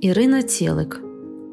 [0.00, 1.00] Ірина Цілик,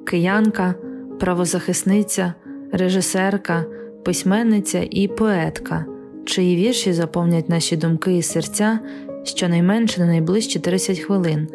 [0.05, 0.75] киянка,
[1.19, 2.33] правозахисниця,
[2.71, 3.65] режисерка,
[4.05, 5.85] письменниця і поетка,
[6.25, 8.79] чиї вірші заповнять наші думки і серця
[9.23, 11.47] щонайменше на найближчі 30 хвилин,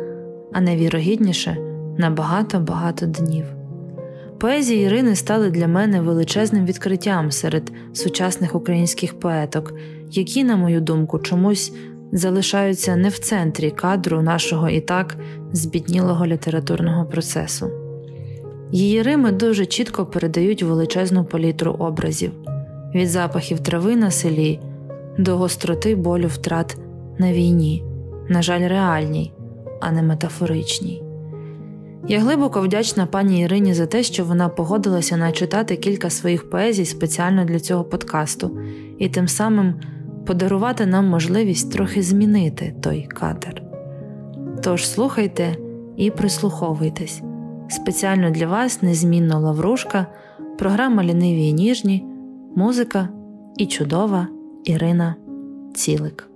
[0.53, 1.57] а найвірогідніше
[1.99, 3.45] на багато-багато днів.
[4.39, 9.75] Поезії Ірини стали для мене величезним відкриттям серед сучасних українських поеток,
[10.11, 11.73] які, на мою думку, чомусь
[12.13, 15.17] залишаються не в центрі кадру нашого і так
[15.53, 17.71] збіднілого літературного процесу.
[18.73, 22.33] Її Рими дуже чітко передають величезну палітру образів
[22.95, 24.61] від запахів трави на селі
[25.19, 26.77] до гостроти болю втрат
[27.19, 27.85] на війні,
[28.29, 29.33] на жаль, реальній,
[29.81, 31.03] а не метафоричній.
[32.09, 37.45] Я глибоко вдячна пані Ірині за те, що вона погодилася начитати кілька своїх поезій спеціально
[37.45, 38.59] для цього подкасту
[38.99, 39.75] і тим самим
[40.27, 43.63] подарувати нам можливість трохи змінити той кадр.
[44.63, 45.57] Тож слухайте
[45.97, 47.23] і прислуховуйтесь.
[47.69, 50.07] Спеціально для вас незмінно Лаврушка,
[50.59, 52.07] програма Ліниві і ніжні,
[52.57, 53.09] музика
[53.57, 54.29] і чудова
[54.65, 55.15] Ірина
[55.75, 56.32] Цілик.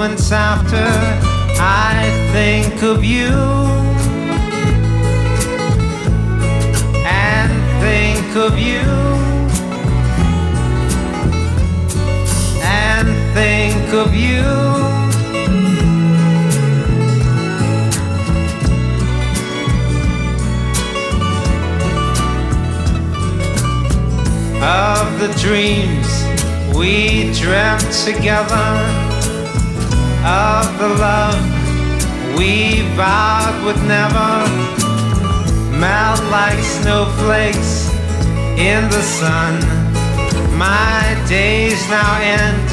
[0.00, 0.86] Moments after
[1.60, 3.34] I think of you
[7.04, 8.80] and think of you.
[12.62, 14.40] And think of you.
[24.62, 26.08] Of the dreams
[26.74, 29.09] we dreamt together,
[30.24, 31.40] of the love
[32.36, 34.32] we vowed would never
[35.78, 37.90] melt like snowflakes
[38.58, 39.54] in the sun.
[40.58, 42.68] My days now end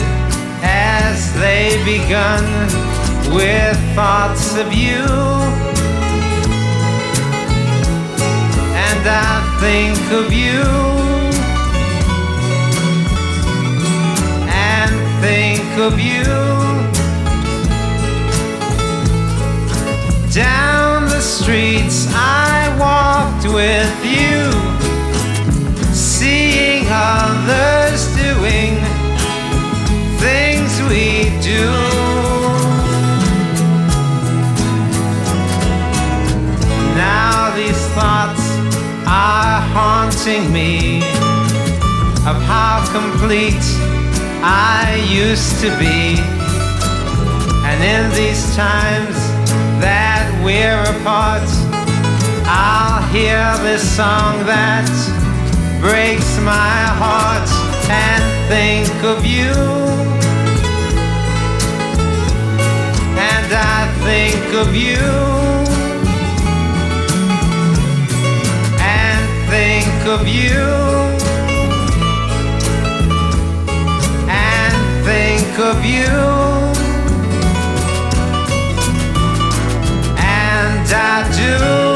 [0.61, 2.43] as they begun
[3.33, 5.05] with thoughts of you.
[8.87, 10.63] And I think of you.
[14.49, 17.06] And think of you.
[20.37, 24.51] Down the streets I walked with you,
[25.91, 28.77] seeing others doing
[30.21, 31.65] things we do.
[36.93, 38.45] Now these thoughts
[39.07, 40.97] are haunting me
[42.29, 43.65] of how complete
[44.43, 46.21] I used to be.
[47.65, 49.16] And in these times
[49.79, 51.47] that we're apart,
[52.45, 54.87] I'll hear this song that
[55.81, 57.49] breaks my heart
[57.89, 59.53] and think of you.
[63.19, 64.97] And I think of you.
[68.79, 70.61] And think of you.
[74.29, 76.56] And think of you.
[80.89, 81.86] I do.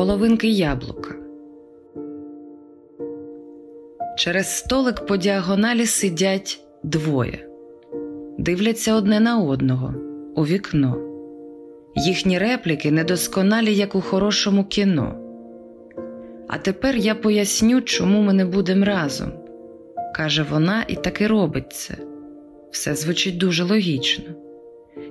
[0.00, 1.14] Половинки яблука.
[4.16, 7.48] Через столик по діагоналі сидять двоє,
[8.38, 9.94] дивляться одне на одного
[10.36, 10.96] у вікно.
[11.96, 15.14] Їхні репліки недосконалі, як у хорошому кіно.
[16.48, 19.32] А тепер я поясню, чому ми не будемо разом,
[20.14, 21.94] каже вона, і таки робить це.
[22.70, 24.24] Все звучить дуже логічно.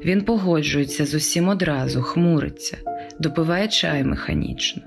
[0.05, 2.77] Він погоджується з усім одразу, хмуриться,
[3.19, 4.81] допиває чай механічно.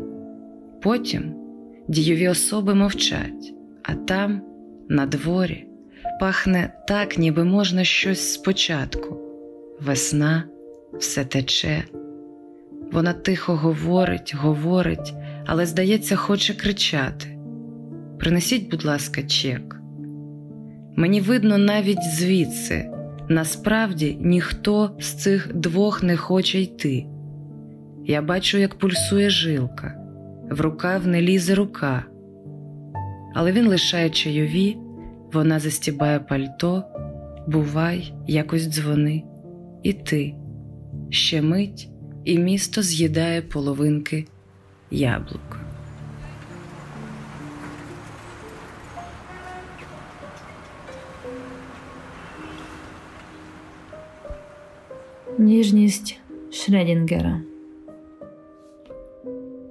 [0.83, 1.35] Потім
[1.89, 4.43] дійові особи мовчать, а там,
[4.89, 5.67] на дворі,
[6.21, 9.19] пахне так, ніби можна щось спочатку.
[9.81, 10.45] Весна
[10.99, 11.85] все тече.
[12.93, 15.15] Вона тихо говорить, говорить,
[15.47, 17.39] але, здається, хоче кричати.
[18.19, 19.77] Принесіть, будь ласка, чек.
[20.97, 22.91] Мені видно навіть звідси.
[23.29, 27.07] Насправді ніхто з цих двох не хоче йти.
[28.07, 29.95] Я бачу, як пульсує жилка,
[30.51, 32.05] в рукав не лізе рука,
[33.35, 34.77] але він лишає чайові,
[35.33, 36.85] вона застібає пальто,
[37.47, 39.23] бувай, якось дзвони,
[39.83, 40.35] і ти
[41.11, 41.89] ще мить,
[42.25, 44.27] і місто з'їдає половинки
[44.91, 45.59] яблука.
[55.39, 56.21] Ніжність
[56.51, 57.52] Шредінгера.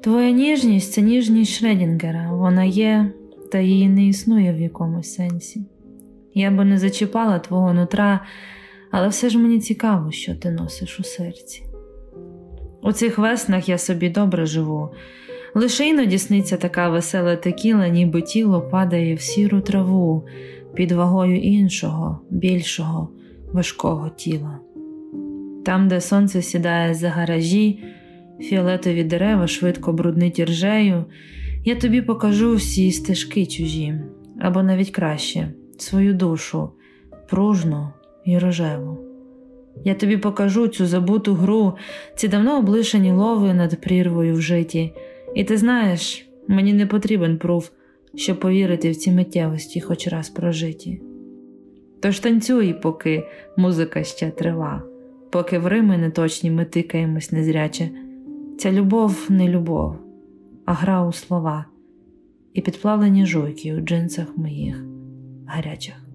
[0.01, 2.31] Твоя ніжність це ніжність Шредінгера.
[2.31, 3.12] Вона є,
[3.51, 5.65] та її не існує в якомусь сенсі.
[6.33, 8.25] Я би не зачіпала твого нутра,
[8.92, 11.63] але все ж мені цікаво, що ти носиш у серці.
[12.83, 14.89] У цих веснах я собі добре живу.
[15.56, 20.25] Лише іноді сниться така весела текіла, ніби тіло падає в сіру траву
[20.74, 23.09] під вагою іншого, більшого,
[23.53, 24.59] важкого тіла.
[25.65, 27.83] Там, де сонце сідає за гаражі,
[28.41, 31.05] фіолетові дерева швидко бруднить іржею,
[31.65, 33.95] я тобі покажу всі стежки чужі,
[34.39, 35.47] або навіть краще,
[35.77, 36.69] свою душу,
[37.29, 37.89] пружну
[38.25, 38.97] і рожеву.
[39.83, 41.73] Я тобі покажу цю забуту гру,
[42.15, 44.93] ці давно облишені лови над прірвою в житті,
[45.35, 47.69] і ти знаєш, мені не потрібен пруф,
[48.15, 51.01] щоб повірити в ці миттєвості хоч раз прожиті.
[52.01, 53.23] Тож танцюй, поки
[53.57, 54.83] музика ще трива
[55.31, 57.89] поки в Рими неточні ми тикаємось незряче.
[58.62, 59.96] Ця любов не любов,
[60.66, 61.66] а гра у слова
[62.54, 64.84] і підплавлені жуйки у джинсах моїх
[65.48, 66.11] гарячих.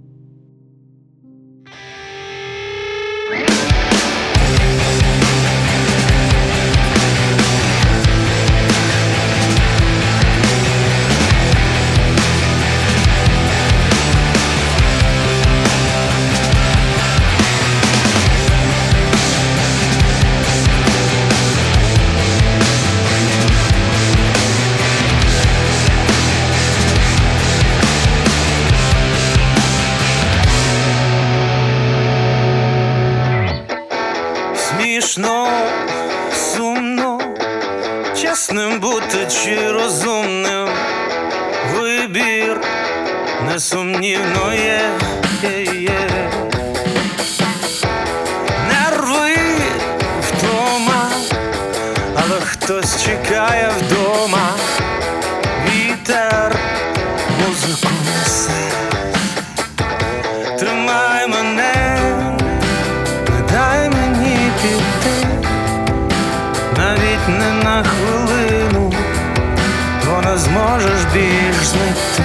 [71.15, 72.23] Більш знайти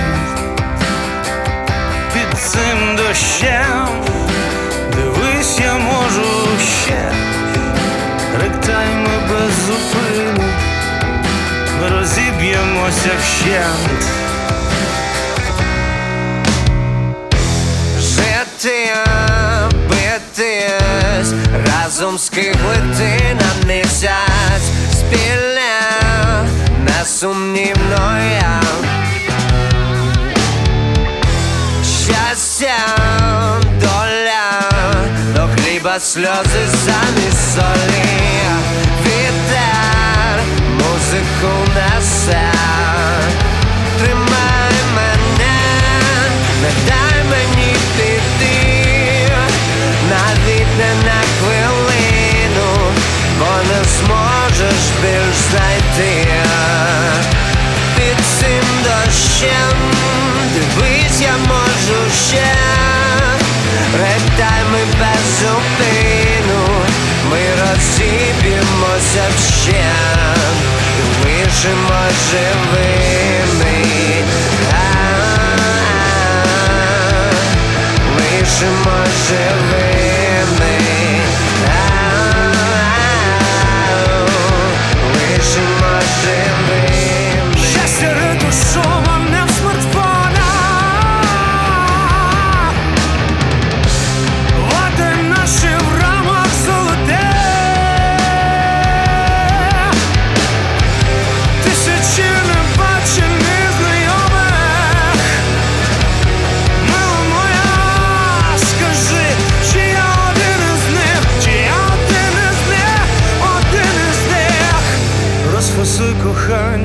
[2.14, 3.88] під цим дощем.
[4.96, 6.28] Дивись, я можу
[6.84, 7.12] ще
[8.44, 10.44] ректайми без зупину,
[11.82, 14.06] ми розіб'ємося вщент.
[18.00, 18.90] Жити,
[19.90, 21.34] битись,
[21.68, 25.51] разом скиглити на місяць спільне,
[27.02, 28.62] несумнівно я.
[31.84, 32.78] Щастя,
[33.82, 34.70] доля,
[35.36, 38.06] до хліба сльози самі солі,
[39.02, 40.42] вітер,
[40.74, 42.52] музику несе,
[78.62, 79.71] to myself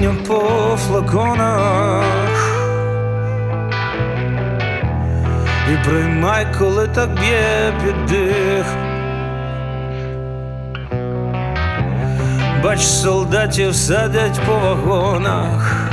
[0.06, 2.52] кохання по флаконах.
[5.72, 8.66] І приймай, коли так б'є піддих.
[12.64, 15.86] Бач, солдатів садять по вагонах.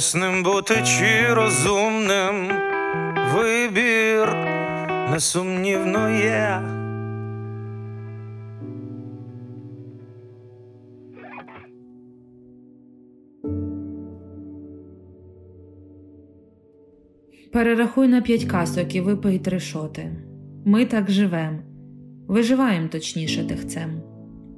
[0.00, 2.50] Чесним бути чи розумним.
[3.34, 4.34] Вибір
[5.10, 6.62] несумнівно є.
[17.52, 20.12] Перерахуй на п'ять касок і випий три шоти.
[20.64, 21.62] Ми так живем,
[22.28, 24.02] виживаєм точніше тихцем.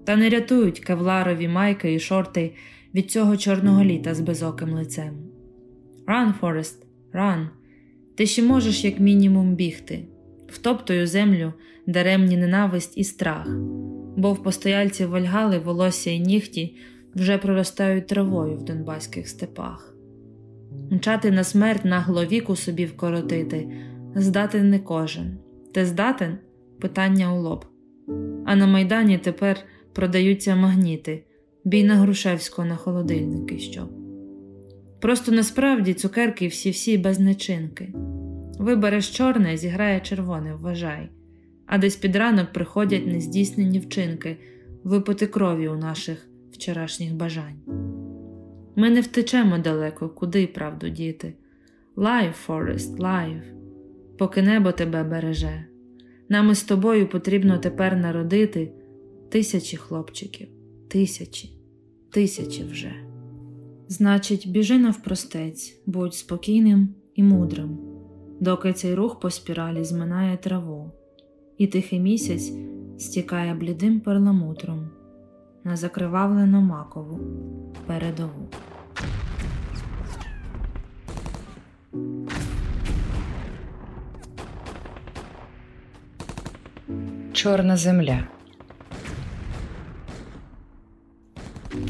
[0.05, 2.55] Та не рятують кевларові майки і шорти
[2.95, 5.32] від цього чорного літа з безоким лицем.
[6.07, 7.47] Run, Форест, run.
[8.15, 10.05] Ти ще можеш як мінімум бігти,
[10.49, 11.53] втоптую землю,
[11.87, 13.49] даремні ненависть і страх,
[14.17, 16.77] бо в постояльців Вальгали волосся і нігті
[17.15, 19.95] вже проростають травою в донбаських степах.
[20.91, 23.69] Мчати на смерть нагло віку собі вкоротити,
[24.15, 25.39] здатен не кожен.
[25.75, 26.39] Ти здатен?
[26.81, 27.67] Питання у лоб.
[28.47, 29.57] А на Майдані тепер
[29.93, 31.25] продаються магніти,
[31.65, 33.89] бій на Грушевського на холодильники що.
[35.03, 37.95] Просто насправді цукерки всі-всі без начинки.
[38.59, 41.09] Вибереш чорне, зіграє червоне, вважай,
[41.67, 44.37] а десь під ранок приходять нездійснені вчинки,
[44.85, 47.61] випити крові у наших вчорашніх бажань.
[48.77, 51.35] Ми не втечемо далеко, куди правду діти.
[51.97, 53.43] Live, Forrest, live,
[54.19, 55.65] поки небо тебе береже.
[56.29, 58.73] Нам із тобою потрібно тепер народити
[59.31, 60.49] тисячі хлопчиків,
[60.89, 61.51] тисячі,
[62.11, 63.12] тисячі вже.
[63.93, 67.79] Значить, біжи навпростець, будь спокійним і мудрим,
[68.41, 70.93] доки цей рух по спіралі зминає траву,
[71.59, 72.53] і тихий місяць
[72.99, 74.91] стікає блідим перламутром
[75.65, 77.21] на закривавлену макову
[77.87, 78.49] передову.
[87.33, 88.29] Чорна земля.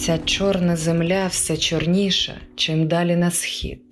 [0.02, 3.82] Ця чорна земля все чорніша, чим далі на схід.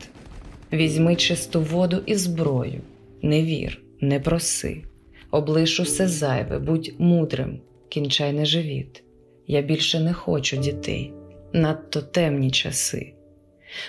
[0.72, 2.80] Візьми чисту воду і зброю,
[3.22, 4.82] не вір, не проси,
[5.30, 9.02] облиш усе зайве, будь мудрим, кінчай не живіт.
[9.46, 11.12] Я більше не хочу дітей,
[11.52, 13.12] надто темні часи.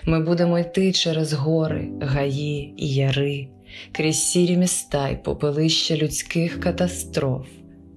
[0.06, 3.48] Ми будемо йти через гори, гаї і яри,
[3.92, 7.48] крізь сірі міста й попелища людських катастроф.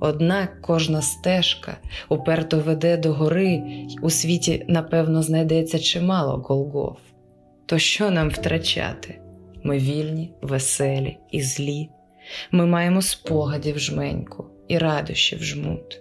[0.01, 1.77] Однак кожна стежка
[2.09, 3.63] уперто веде до гори,
[4.03, 6.99] у світі, напевно, знайдеться чимало голгоф.
[7.67, 9.21] То що нам втрачати?
[9.63, 11.89] Ми вільні, веселі і злі.
[12.51, 16.01] Ми маємо спогадів жменьку і радощів жмут.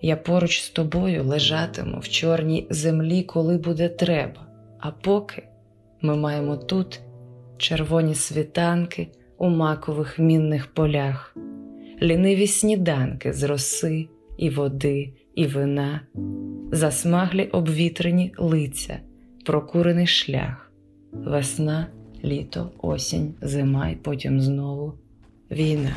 [0.00, 4.46] Я поруч з тобою лежатиму в чорній землі, коли буде треба.
[4.80, 5.42] А поки
[6.00, 7.00] ми маємо тут
[7.56, 9.08] червоні світанки
[9.38, 11.36] у макових мінних полях,
[12.02, 16.00] ліниві сніданки з роси і води, і вина,
[16.72, 19.00] засмаглі обвітрені лиця,
[19.44, 20.72] прокурений шлях,
[21.12, 21.86] весна,
[22.24, 24.94] літо, осінь, зима, і потім знову
[25.50, 25.92] війна.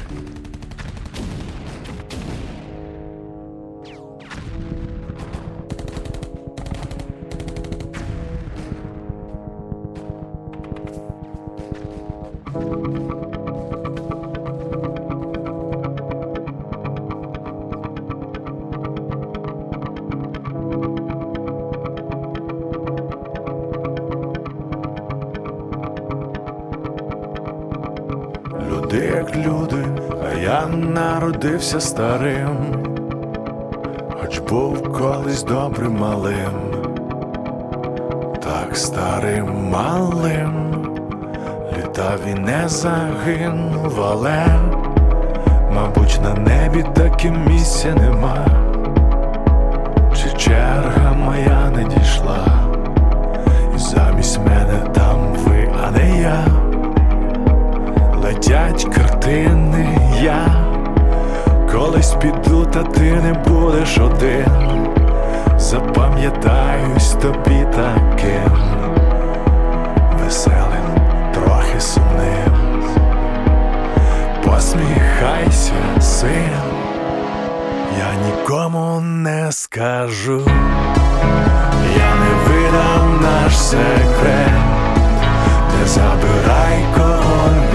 [31.61, 32.57] Народився старим,
[34.21, 36.53] хоч був колись добрим малим,
[38.43, 40.53] так старим малим,
[41.95, 44.45] та він не загинув, але,
[45.75, 48.45] мабуть, на небі таким місця нема,
[50.15, 52.45] чи черга моя не дійшла,
[53.75, 56.45] і замість мене там ви, а не я,
[58.23, 60.70] летять картини, я
[61.71, 64.87] колись піду, та ти не будеш один.
[65.57, 68.57] Запам'ятаюсь тобі таким
[70.23, 70.85] веселим,
[71.33, 72.81] трохи сумним.
[74.45, 76.49] Посміхайся, син,
[77.99, 80.41] я нікому не скажу,
[81.97, 84.51] я не видам наш секрет,
[85.79, 87.70] не забирай кого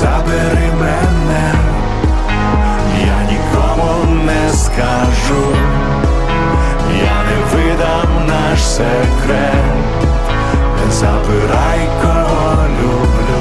[0.00, 1.54] забери мене,
[3.00, 5.46] я нікому не скажу,
[7.02, 9.74] я не видам наш секрет,
[10.86, 13.37] не забирай кого люблю,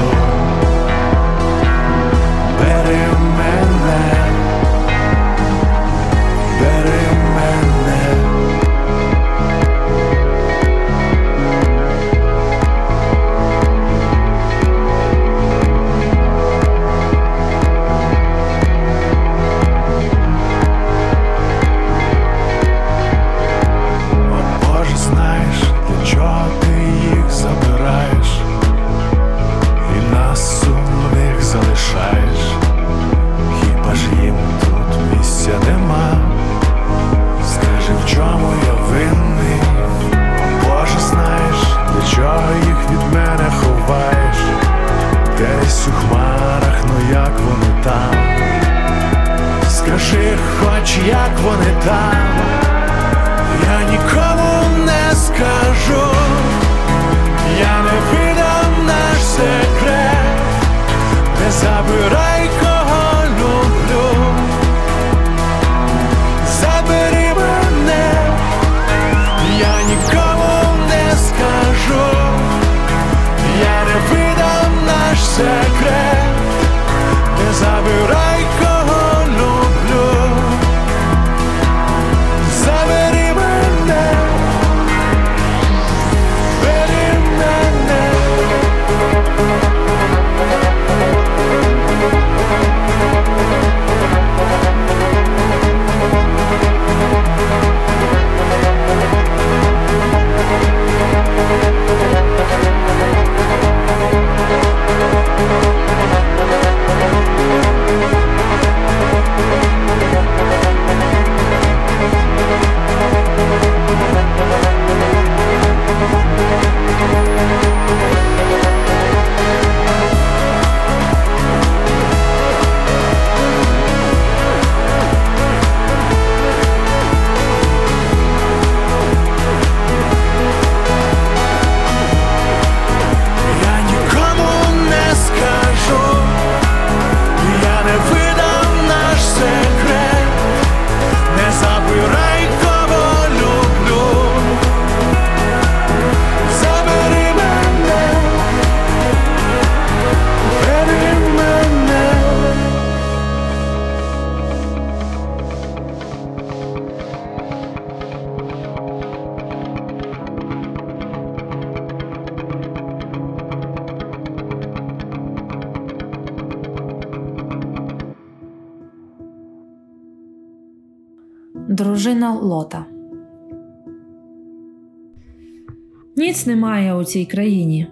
[176.47, 177.88] немає у цій країні,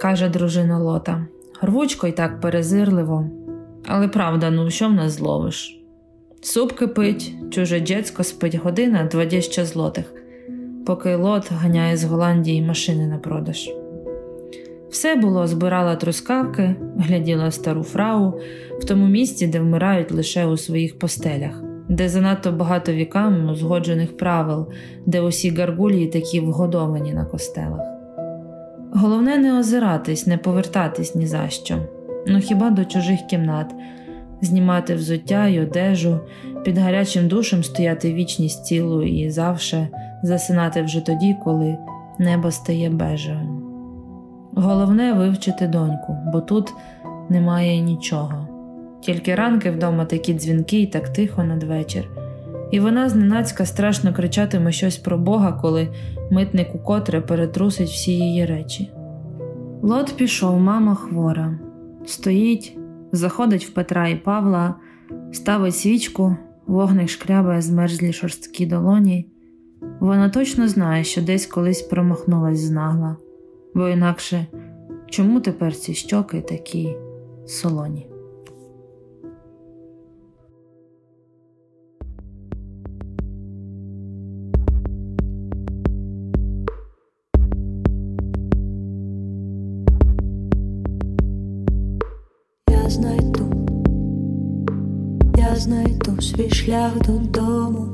[0.00, 1.26] каже дружина Лота.
[1.62, 3.24] Рвучко й так перезирливо.
[3.86, 5.80] Але правда, ну що в нас зловиш?
[6.40, 10.14] Суп кипить, чуже дєцько спить година 20 злотих,
[10.86, 13.70] поки лот ганяє з Голландії машини на продаж.
[14.90, 18.40] Все було, збирала трускавки, гляділа стару фрау
[18.80, 24.66] в тому місці, де вмирають лише у своїх постелях, де занадто багато вікам узгоджених правил,
[25.06, 27.80] де усі гаргулії такі вгодовані на костелах.
[28.92, 31.76] Головне не озиратись, не повертатись ні за що,
[32.26, 33.74] ну хіба до чужих кімнат,
[34.40, 36.20] знімати взуття й одежу,
[36.64, 39.88] під гарячим душем стояти вічність цілу і завше
[40.22, 41.78] засинати вже тоді, коли
[42.18, 43.62] небо стає бежевим.
[44.54, 46.72] Головне вивчити доньку, бо тут
[47.28, 48.49] немає нічого.
[49.00, 52.08] Тільки ранки вдома такі дзвінки і так тихо надвечір.
[52.70, 55.88] і вона зненацька страшно кричатиме щось про Бога, коли
[56.30, 58.90] митник укотре перетрусить всі її речі.
[59.82, 61.58] Лот пішов, мама хвора,
[62.06, 62.78] стоїть,
[63.12, 64.74] заходить в Петра і Павла,
[65.32, 66.36] ставить свічку,
[66.66, 69.26] вогник шкрябає змерзлі шорсткі долоні.
[70.00, 73.16] Вона точно знає, що десь колись промахнулась знагла,
[73.74, 74.46] бо інакше
[75.06, 76.96] чому тепер ці щоки такі
[77.46, 78.09] солоні?
[96.70, 97.86] Шлях додому,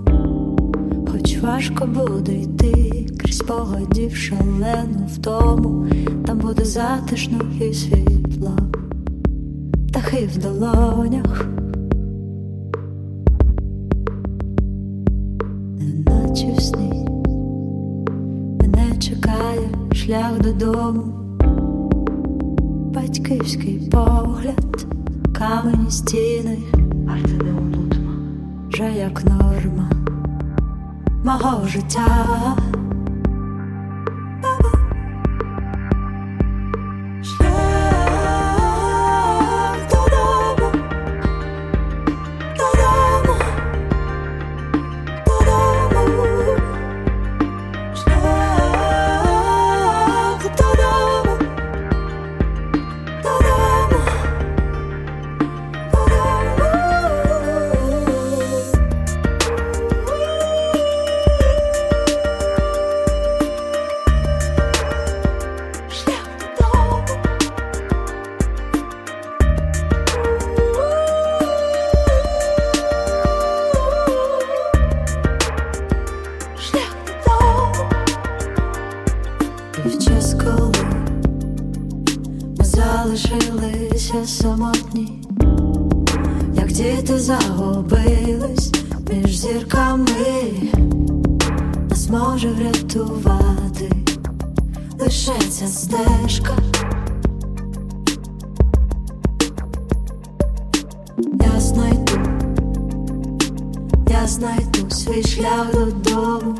[1.13, 5.87] хоч важко буде йти крізь погодів шалену втому,
[6.27, 8.57] там буде затишно і світло,
[9.89, 11.47] птахи в долонях,
[15.79, 16.79] неначе в
[18.63, 21.03] мене чекає шлях додому.
[22.95, 24.87] Батьківський погляд,
[25.33, 26.59] камені стіни,
[28.77, 29.91] вже як норма
[31.25, 32.57] мого життя.
[93.27, 93.93] Врятувати
[95.01, 96.57] лише стежка.
[101.41, 102.19] Я знайду,
[104.11, 106.55] я знайду свій шлях додому.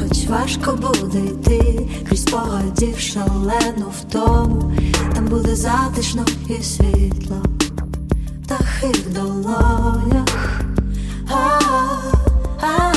[0.00, 4.72] Хоч важко буде йти крізь погодів шалену втому,
[5.14, 7.36] там буде затишно і світло,
[8.44, 10.60] птахи в долонях.
[11.30, 12.16] А-а-а.
[12.58, 12.95] Шлях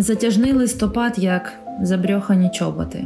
[0.00, 3.04] Затяжний листопад, як забрьохані чоботи.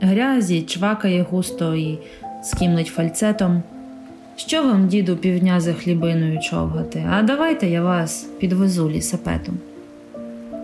[0.00, 1.98] Грязі чвакає густо і
[2.42, 3.62] скімлить фальцетом.
[4.36, 7.06] Що вам, діду, півдня за хлібиною човгати?
[7.10, 9.58] А давайте я вас підвезу лісапетом.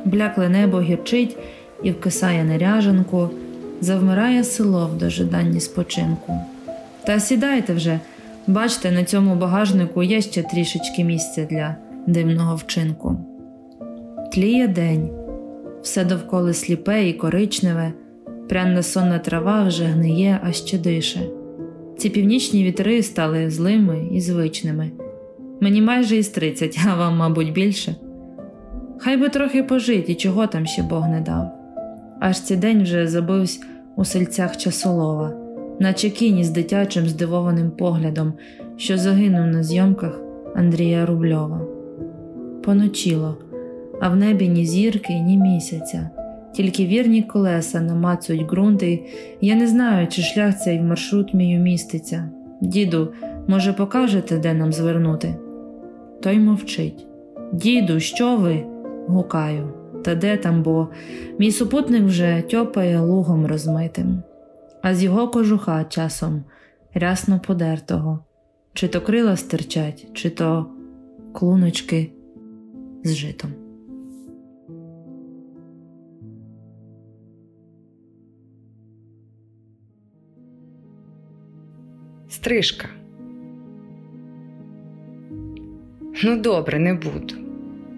[0.05, 1.37] Блякле небо гірчить
[1.83, 3.31] і вкисає неряжанку,
[3.81, 6.41] завмирає село в дожиданні спочинку.
[7.05, 8.01] Та сідайте вже,
[8.47, 13.17] бачте, на цьому багажнику є ще трішечки місця для дивного вчинку.
[14.33, 15.26] Тліє день,
[15.87, 17.93] все довкола сліпе і коричневе,
[18.49, 21.21] прянна сонна трава вже гниє, а ще дише.
[21.99, 24.91] Ці північні вітри стали злими і звичними.
[25.61, 27.97] Мені майже із тридцять, а вам, мабуть, більше.
[28.99, 31.53] Хай би трохи пожить і чого там ще Бог не дав.
[32.21, 33.61] Аж цей день вже забився
[33.97, 35.33] у сельцях часолова,
[35.81, 38.33] наче кінь із дитячим здивованим поглядом,
[38.77, 40.21] що загинув на зйомках
[40.57, 41.61] Андрія Рубльова.
[42.65, 43.39] Поночіло,
[44.01, 46.11] а в небі ні зірки, ні місяця,
[46.53, 49.05] тільки вірні колеса намацують ґрунти,
[49.41, 52.31] я не знаю, чи шлях цей в маршрут мій уміститься.
[52.61, 53.13] Діду,
[53.49, 55.35] може, покажете, де нам звернути?
[56.23, 57.07] Той мовчить.
[57.53, 58.65] Діду, що ви?
[59.09, 59.73] гукаю.
[60.05, 60.89] Та де там, бо
[61.39, 64.23] мій супутник вже тьопає лугом розмитим,
[64.83, 66.45] а з його кожуха часом
[66.95, 68.19] рясно подертого,
[68.75, 70.67] чи то крила стирчать, чи то
[71.33, 72.11] клуночки
[73.05, 73.66] з житом.
[82.47, 82.89] Стрижка.
[86.25, 87.35] Ну, добре, не буду.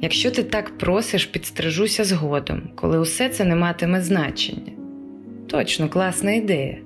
[0.01, 4.73] Якщо ти так просиш, підстрижуся згодом, коли усе це не матиме значення.
[5.47, 6.79] Точно, класна ідея.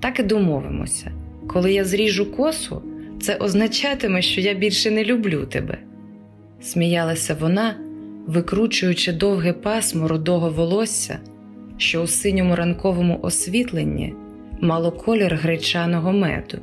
[0.00, 1.12] Так і домовимося.
[1.48, 2.82] Коли я зріжу косу,
[3.20, 5.78] це означатиме, що я більше не люблю тебе.
[6.60, 7.74] Сміялася вона,
[8.26, 11.18] викручуючи довге пасмо рудого волосся,
[11.76, 14.14] що у синьому ранковому освітленні
[14.60, 16.58] мало колір гречаного меду.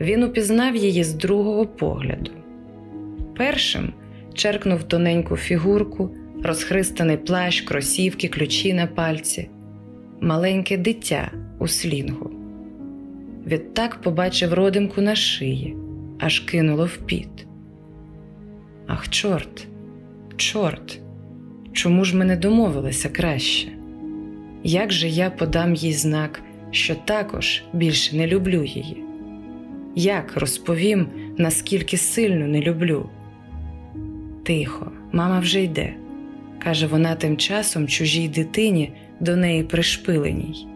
[0.00, 2.30] Він упізнав її з другого погляду.
[3.36, 3.92] Першим
[4.34, 6.10] черкнув тоненьку фігурку,
[6.42, 9.48] розхристаний плащ, кросівки, ключі на пальці,
[10.20, 12.30] маленьке дитя у слінгу.
[13.46, 15.76] Відтак побачив родимку на шиї,
[16.20, 17.46] аж кинуло в піт.
[18.86, 19.66] Ах, чорт,
[20.36, 21.00] чорт,
[21.72, 23.68] чому ж ми не домовилися краще?
[24.64, 29.03] Як же я подам їй знак, що також більше не люблю її?
[29.96, 31.06] Як розповім,
[31.38, 33.10] наскільки сильно не люблю?
[34.42, 35.94] Тихо, мама вже йде,
[36.58, 40.66] каже вона тим часом чужій дитині до неї пришпиленій.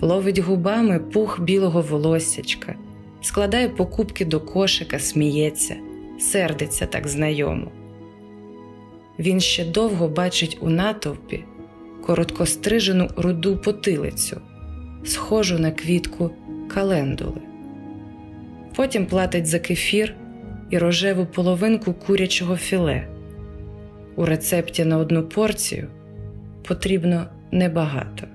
[0.00, 2.74] Ловить губами пух білого волоссячка,
[3.20, 5.76] складає покупки до кошика, сміється,
[6.18, 7.70] сердиться так знайомо.
[9.18, 11.44] Він ще довго бачить у натовпі
[12.06, 14.40] короткострижену руду потилицю,
[15.04, 16.30] схожу на квітку
[16.68, 17.47] календули.
[18.78, 20.14] Потім платить за кефір
[20.70, 23.08] і рожеву половинку курячого філе.
[24.16, 25.88] У рецепті на одну порцію
[26.68, 28.26] потрібно небагато.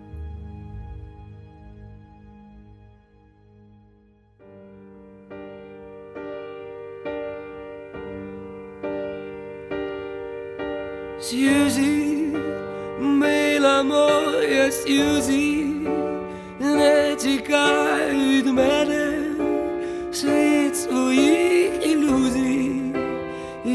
[11.19, 12.27] Сьюзі,
[12.99, 15.65] мила моя Сьюзі,
[16.59, 19.02] не тікай від мене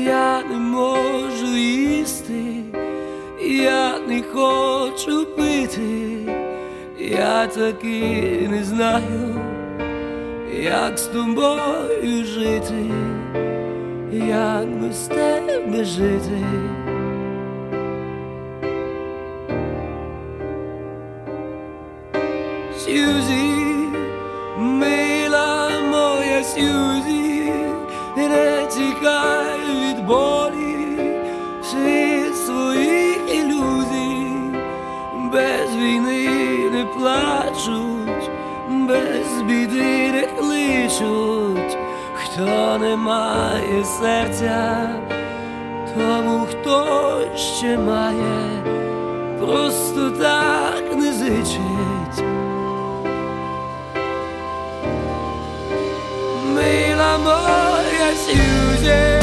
[0.09, 2.45] я не можу їсти,
[3.41, 6.19] я не хочу пити,
[6.99, 9.41] я таки не знаю,
[10.63, 12.91] як з тобою жити,
[14.29, 16.45] як без тебе жити.
[39.49, 41.79] Біди не кличуть,
[42.15, 44.89] хто не має серця,
[45.95, 48.63] тому хто ще має,
[49.41, 52.25] просто так не зичить.
[56.55, 59.18] Мила моя Susie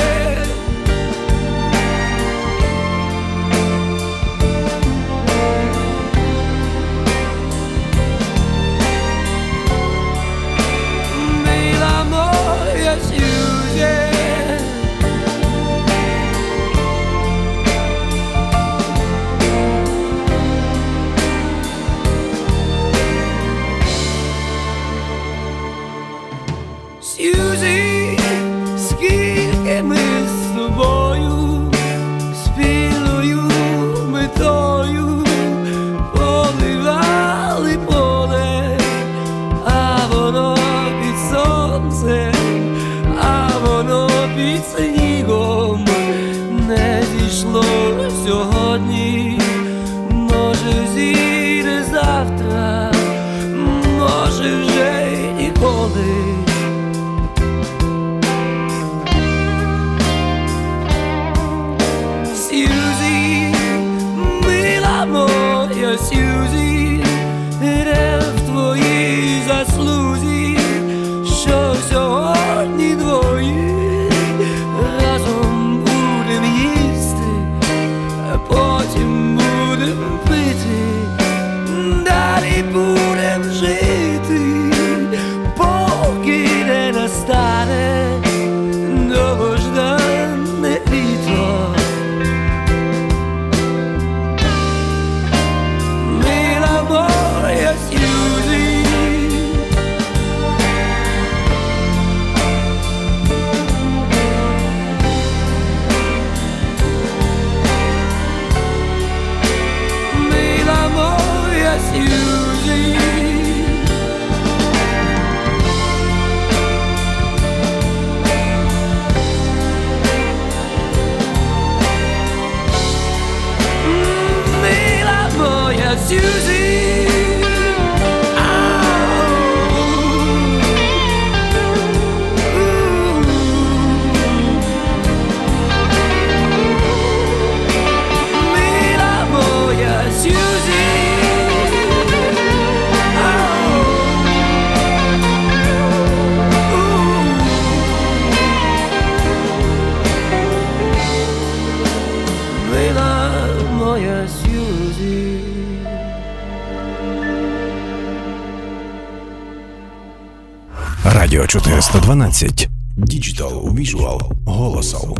[162.01, 162.69] 312.
[162.97, 165.17] Діджитал, Visual голосов.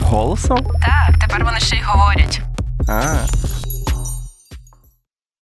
[0.00, 0.58] Голосом?
[0.58, 2.40] Так, тепер вони ще й говорять.
[2.88, 3.23] А,